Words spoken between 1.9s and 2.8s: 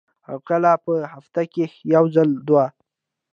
یو ځل دوه ـ